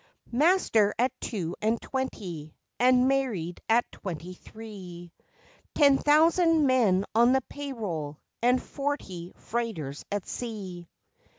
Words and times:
Master 0.31 0.95
at 0.97 1.11
two 1.21 1.55
and 1.61 1.79
twenty, 1.79 2.55
and 2.79 3.07
married 3.07 3.61
at 3.69 3.85
twenty 3.91 4.33
three 4.33 5.11
Ten 5.75 5.99
thousand 5.99 6.65
men 6.65 7.05
on 7.13 7.33
the 7.33 7.41
pay 7.41 7.71
roll, 7.71 8.17
and 8.41 8.59
forty 8.59 9.31
freighters 9.35 10.03
at 10.11 10.25
sea! 10.25 10.87